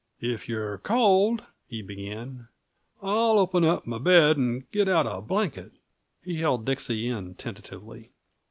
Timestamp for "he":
1.67-1.83, 6.23-6.37